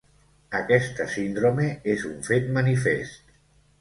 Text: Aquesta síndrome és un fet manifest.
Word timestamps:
Aquesta 0.59 1.05
síndrome 1.15 1.67
és 1.97 2.07
un 2.13 2.17
fet 2.31 2.49
manifest. 2.59 3.35